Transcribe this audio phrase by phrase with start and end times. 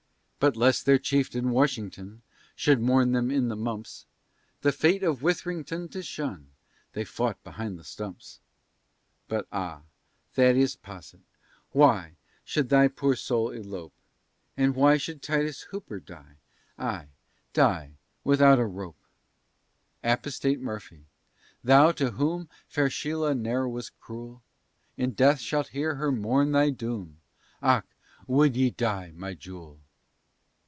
[0.43, 2.23] But lest their chieftain, Washington,
[2.55, 4.07] Should mourn them in the mumps,
[4.61, 6.49] The fate of Withrington to shun,
[6.93, 8.39] They fought behind the stumps.
[9.27, 9.83] But ah,
[10.33, 11.19] Thaddeus Posset,
[11.73, 13.93] why Should thy poor soul elope?
[14.57, 16.37] And why should Titus Hooper die,
[16.75, 17.09] Ay,
[17.53, 17.91] die
[18.23, 18.97] without a rope?
[20.03, 21.05] Apostate Murphy,
[21.63, 24.41] thou to whom Fair Shela ne'er was cruel,
[24.97, 27.19] In death shalt hear her mourn thy doom,
[27.61, 27.85] "Och!
[28.25, 29.79] would ye die, my jewel?"